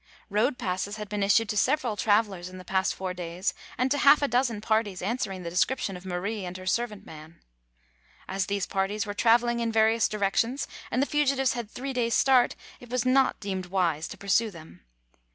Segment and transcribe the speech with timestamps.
[0.31, 3.99] Road passes had been issued to several travelers in the past four da^^s, and to
[3.99, 7.39] half a dozen parties answering the description of Marie and her serv ant man.
[8.27, 12.15] As these parties were traveling in vari ous directions, and the fugitives had three days'
[12.15, 14.83] start, it was not deemed wise to pursue them.